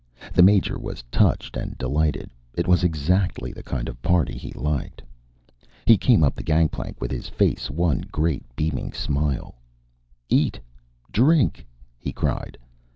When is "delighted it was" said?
1.77-2.83